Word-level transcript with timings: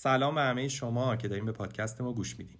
سلام 0.00 0.34
به 0.34 0.40
همه 0.40 0.68
شما 0.68 1.16
که 1.16 1.28
دارین 1.28 1.44
به 1.44 1.52
پادکست 1.52 2.00
ما 2.00 2.12
گوش 2.12 2.38
میدین. 2.38 2.56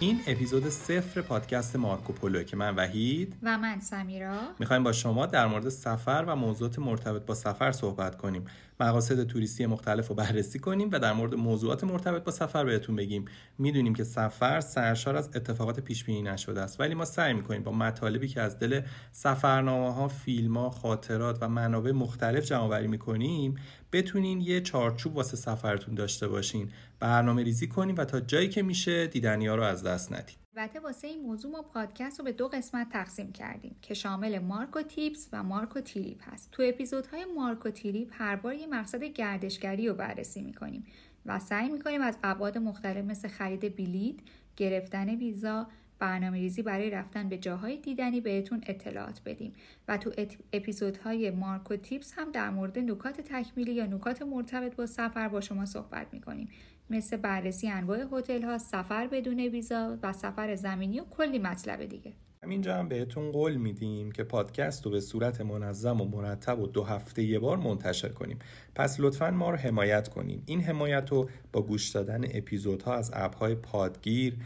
این 0.00 0.20
اپیزود 0.26 0.68
صفر 0.68 1.20
پادکست 1.20 1.76
مارکوپولو 1.76 2.42
که 2.42 2.56
من 2.56 2.74
وحید 2.74 3.36
و 3.42 3.58
من 3.58 3.80
سمیرا. 3.80 4.38
می‌خوایم 4.58 4.82
با 4.82 4.92
شما 4.92 5.26
در 5.26 5.46
مورد 5.46 5.68
سفر 5.68 6.24
و 6.26 6.36
موضوعات 6.36 6.78
مرتبط 6.78 7.22
با 7.22 7.34
سفر 7.34 7.72
صحبت 7.72 8.16
کنیم. 8.16 8.44
مقاصد 8.80 9.24
توریستی 9.24 9.66
مختلف 9.66 10.08
رو 10.08 10.14
بررسی 10.14 10.58
کنیم 10.58 10.88
و 10.92 10.98
در 10.98 11.12
مورد 11.12 11.34
موضوعات 11.34 11.84
مرتبط 11.84 12.24
با 12.24 12.32
سفر 12.32 12.64
بهتون 12.64 12.96
بگیم. 12.96 13.24
می‌دونیم 13.58 13.94
که 13.94 14.04
سفر 14.04 14.60
سرشار 14.60 15.16
از 15.16 15.30
اتفاقات 15.34 15.80
پیش 15.80 16.04
بینی 16.04 16.22
نشده 16.22 16.60
است 16.60 16.80
ولی 16.80 16.94
ما 16.94 17.04
سعی 17.04 17.34
می‌کنیم 17.34 17.62
با 17.62 17.72
مطالبی 17.72 18.28
که 18.28 18.40
از 18.40 18.58
دل 18.58 18.80
سفرنامه 19.12 19.94
ها 19.94 20.08
فیلم 20.08 20.56
ها 20.56 20.70
خاطرات 20.70 21.38
و 21.40 21.48
منابع 21.48 21.92
مختلف 21.92 22.44
جمع 22.44 22.60
آوری 22.60 22.86
می‌کنیم 22.86 23.54
بتونین 23.92 24.40
یه 24.40 24.60
چارچوب 24.60 25.16
واسه 25.16 25.36
سفرتون 25.36 25.94
داشته 25.94 26.28
باشین. 26.28 26.70
برنامه 27.00 27.42
ریزی 27.42 27.68
کنیم 27.68 27.94
و 27.98 28.04
تا 28.04 28.20
جایی 28.20 28.48
که 28.48 28.62
میشه 28.62 29.06
دیدنی 29.06 29.46
ها 29.46 29.54
رو 29.54 29.62
از 29.62 29.82
دست 29.82 30.12
ندیم 30.12 30.39
البته 30.56 30.80
واسه 30.80 31.08
این 31.08 31.22
موضوع 31.22 31.52
ما 31.52 31.62
پادکست 31.62 32.18
رو 32.18 32.24
به 32.24 32.32
دو 32.32 32.48
قسمت 32.48 32.88
تقسیم 32.88 33.32
کردیم 33.32 33.76
که 33.82 33.94
شامل 33.94 34.38
مارکو 34.38 34.82
تیپس 34.82 35.28
و 35.32 35.42
مارکو 35.42 35.80
تیریپ 35.80 36.18
هست. 36.22 36.48
تو 36.52 36.62
اپیزودهای 36.66 37.24
مارکو 37.24 37.70
تیریپ 37.70 38.08
هر 38.12 38.36
بار 38.36 38.54
یه 38.54 38.66
مقصد 38.66 39.04
گردشگری 39.04 39.88
رو 39.88 39.94
بررسی 39.94 40.42
می‌کنیم 40.42 40.86
و 41.26 41.38
سعی 41.38 41.68
می‌کنیم 41.68 42.02
از 42.02 42.18
ابعاد 42.22 42.58
مختلف 42.58 43.04
مثل 43.04 43.28
خرید 43.28 43.76
بلیط 43.76 44.20
گرفتن 44.56 45.08
ویزا 45.08 45.66
برنامه 45.98 46.38
ریزی 46.38 46.62
برای 46.62 46.90
رفتن 46.90 47.28
به 47.28 47.38
جاهای 47.38 47.76
دیدنی 47.76 48.20
بهتون 48.20 48.60
اطلاعات 48.66 49.20
بدیم. 49.26 49.52
و 49.88 49.98
تو 49.98 50.12
اپیزودهای 50.52 51.30
مارکو 51.30 51.76
تیپس 51.76 52.12
هم 52.16 52.30
در 52.30 52.50
مورد 52.50 52.78
نکات 52.78 53.20
تکمیلی 53.20 53.72
یا 53.72 53.86
نکات 53.86 54.22
مرتبط 54.22 54.76
با 54.76 54.86
سفر 54.86 55.28
با 55.28 55.40
شما 55.40 55.64
صحبت 55.64 56.06
می‌کنیم. 56.12 56.48
مثل 56.90 57.16
بررسی 57.16 57.68
انواع 57.68 57.98
هتل 58.12 58.42
ها، 58.42 58.58
سفر 58.58 59.06
بدون 59.06 59.40
ویزا 59.40 59.98
و 60.02 60.12
سفر 60.12 60.54
زمینی 60.54 61.00
و 61.00 61.04
کلی 61.04 61.38
مطلب 61.38 61.84
دیگه. 61.84 62.12
همینجا 62.42 62.76
هم 62.76 62.88
بهتون 62.88 63.32
قول 63.32 63.56
میدیم 63.56 64.12
که 64.12 64.24
پادکست 64.24 64.84
رو 64.84 64.90
به 64.90 65.00
صورت 65.00 65.40
منظم 65.40 66.00
و 66.00 66.04
مرتب 66.04 66.60
و 66.60 66.66
دو 66.66 66.84
هفته 66.84 67.22
یه 67.22 67.38
بار 67.38 67.56
منتشر 67.56 68.08
کنیم 68.08 68.38
پس 68.74 69.00
لطفا 69.00 69.30
ما 69.30 69.50
رو 69.50 69.56
حمایت 69.56 70.08
کنیم 70.08 70.42
این 70.46 70.60
حمایت 70.60 71.10
رو 71.10 71.28
با 71.52 71.62
گوش 71.62 71.88
دادن 71.88 72.24
اپیزودها 72.34 72.94
از 72.94 73.10
اپهای 73.14 73.54
پادگیر 73.54 74.36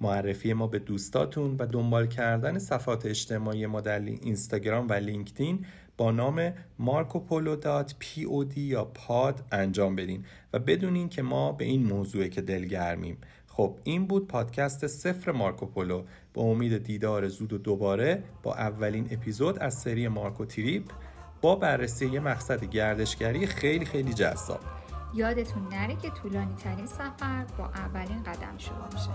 معرفی 0.00 0.52
ما 0.52 0.66
به 0.66 0.78
دوستاتون 0.78 1.56
و 1.58 1.66
دنبال 1.66 2.06
کردن 2.06 2.58
صفحات 2.58 3.06
اجتماعی 3.06 3.66
ما 3.66 3.80
در 3.80 4.00
اینستاگرام 4.00 4.88
و 4.88 4.92
لینکدین 4.92 5.66
با 5.96 6.10
نام 6.10 6.52
marcopolo.pod 6.80 8.56
یا 8.56 8.84
پاد 8.84 9.44
انجام 9.52 9.96
بدین 9.96 10.24
و 10.52 10.58
بدونین 10.58 11.08
که 11.08 11.22
ما 11.22 11.52
به 11.52 11.64
این 11.64 11.82
موضوع 11.82 12.28
که 12.28 12.40
دلگرمیم. 12.40 13.16
خب 13.46 13.76
این 13.84 14.06
بود 14.06 14.28
پادکست 14.28 14.86
صفر 14.86 15.32
مارکوپولو. 15.32 16.02
با 16.34 16.42
امید 16.42 16.84
دیدار 16.84 17.28
زود 17.28 17.52
و 17.52 17.58
دوباره 17.58 18.22
با 18.42 18.54
اولین 18.54 19.08
اپیزود 19.10 19.58
از 19.58 19.74
سری 19.74 20.08
مارکو 20.08 20.44
تریپ 20.44 20.84
با 21.40 21.56
بررسی 21.56 22.06
یه 22.06 22.20
مقصد 22.20 22.64
گردشگری 22.64 23.46
خیلی 23.46 23.84
خیلی 23.84 24.12
جذاب. 24.12 24.79
یادتون 25.14 25.68
نره 25.68 25.96
که 25.96 26.10
طولانی 26.10 26.54
ترین 26.54 26.86
سفر 26.86 27.44
با 27.58 27.64
اولین 27.64 28.22
قدم 28.22 28.58
شروع 28.58 28.86
میشه. 28.92 29.10